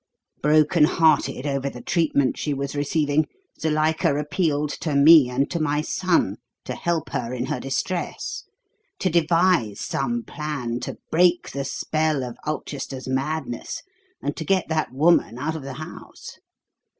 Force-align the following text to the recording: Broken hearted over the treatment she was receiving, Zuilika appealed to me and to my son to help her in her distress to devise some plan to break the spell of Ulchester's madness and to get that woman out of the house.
Broken 0.41 0.85
hearted 0.85 1.45
over 1.45 1.69
the 1.69 1.79
treatment 1.79 2.35
she 2.35 2.55
was 2.55 2.75
receiving, 2.75 3.27
Zuilika 3.59 4.17
appealed 4.17 4.71
to 4.81 4.95
me 4.95 5.29
and 5.29 5.47
to 5.51 5.59
my 5.59 5.81
son 5.81 6.37
to 6.65 6.73
help 6.73 7.11
her 7.11 7.31
in 7.35 7.45
her 7.45 7.59
distress 7.59 8.43
to 8.97 9.11
devise 9.11 9.79
some 9.79 10.23
plan 10.23 10.79
to 10.79 10.97
break 11.11 11.51
the 11.51 11.63
spell 11.65 12.23
of 12.23 12.37
Ulchester's 12.47 13.07
madness 13.07 13.83
and 14.23 14.35
to 14.37 14.43
get 14.43 14.69
that 14.69 14.91
woman 14.91 15.37
out 15.37 15.55
of 15.55 15.61
the 15.61 15.73
house. 15.75 16.39